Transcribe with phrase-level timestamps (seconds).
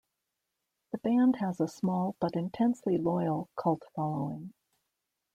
[0.93, 4.51] The band has a small but intensely loyal cult following.